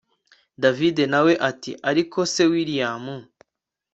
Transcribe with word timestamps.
davide 0.61 1.03
nawe 1.13 1.33
ati 1.49 1.71
ariko 1.89 2.19
se 2.33 2.43
william 2.51 3.05